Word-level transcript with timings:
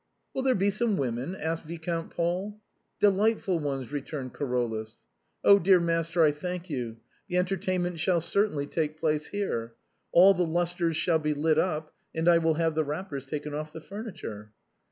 "Will 0.33 0.41
there 0.41 0.55
be 0.55 0.71
some 0.71 0.97
women?" 0.97 1.35
asked 1.35 1.63
Viscount 1.65 2.09
Paul." 2.09 2.59
Delightful 3.05 3.59
ones," 3.59 3.91
returned 3.91 4.33
Carolus." 4.33 4.97
0, 5.45 5.57
my 5.57 5.61
dear 5.61 5.79
master, 5.79 6.23
I 6.23 6.31
thank 6.31 6.71
you; 6.71 6.97
the 7.27 7.37
entertainment 7.37 7.99
shall 7.99 8.19
certainly 8.19 8.65
take 8.65 8.99
place 8.99 9.27
here; 9.27 9.75
all 10.11 10.33
the 10.33 10.41
lustres 10.43 10.97
shall 10.97 11.19
be 11.19 11.35
lit 11.35 11.59
up, 11.59 11.93
and 12.15 12.27
I 12.27 12.39
will 12.39 12.55
have 12.55 12.73
the 12.73 12.83
wrappers 12.83 13.27
taken 13.27 13.53
off 13.53 13.73
the 13.73 13.79
furniture." 13.79 14.53